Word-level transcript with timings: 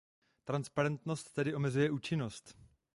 Transparentnost 0.45 1.33
tedy 1.33 1.55
omezuje 1.55 1.91
účinnost. 1.91 2.57